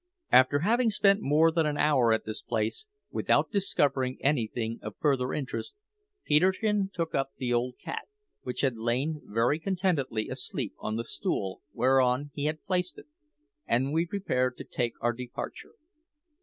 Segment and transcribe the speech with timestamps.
[0.31, 5.31] After having spent more than an hour at this place without discovering anything of further
[5.31, 5.75] interest,
[6.25, 8.07] Peterkin took up the old cat,
[8.41, 13.05] which had lain very contentedly asleep on the stool whereon he had placed it,
[13.67, 15.75] and we prepared to take our departure.